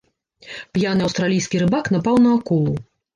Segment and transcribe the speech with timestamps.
[0.77, 2.73] П'яны аўстралійскі рыбак напаў на акулу.